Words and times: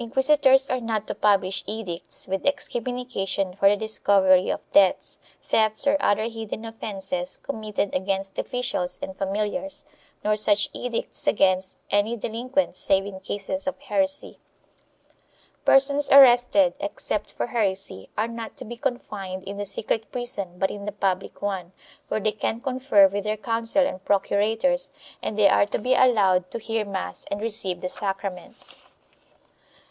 Inquisitors 0.00 0.70
are 0.70 0.80
not 0.80 1.08
to 1.08 1.14
publish 1.16 1.64
edicts 1.66 2.28
with 2.28 2.46
excommunication 2.46 3.56
for 3.56 3.68
the 3.68 3.74
discovery 3.76 4.44
•of 4.44 4.60
debts, 4.70 5.18
thefts 5.42 5.88
or 5.88 5.96
other 6.00 6.28
hidden 6.28 6.64
offences 6.64 7.36
committed 7.36 7.92
against 7.92 8.38
officials 8.38 9.00
and 9.02 9.16
familiars, 9.18 9.82
nor 10.22 10.36
such 10.36 10.70
edicts 10.72 11.26
against 11.26 11.80
any 11.90 12.16
delinquents 12.16 12.78
save 12.78 13.04
in 13.06 13.18
cases 13.18 13.66
of 13.66 13.76
heresy. 13.80 14.38
Persons 15.64 16.08
arrested, 16.10 16.74
except 16.78 17.32
for 17.32 17.48
heresy, 17.48 18.08
are 18.16 18.28
not 18.28 18.56
to 18.58 18.64
be 18.64 18.76
confined 18.76 19.42
in 19.42 19.56
the 19.56 19.64
secret 19.66 20.12
prison 20.12 20.58
but 20.60 20.70
in 20.70 20.84
the 20.84 20.92
public 20.92 21.42
one, 21.42 21.72
where 22.06 22.20
they 22.20 22.30
can 22.30 22.60
confer 22.60 23.08
with 23.08 23.24
their 23.24 23.36
counsel 23.36 23.84
and 23.84 24.04
procurators, 24.04 24.92
.and 25.20 25.36
they 25.36 25.48
are 25.48 25.66
to 25.66 25.78
be 25.80 25.94
allowed 25.94 26.52
to 26.52 26.60
hear 26.60 26.84
mass 26.84 27.24
and 27.32 27.40
receive 27.40 27.80
the 27.80 27.88
sacraments. 27.88 28.76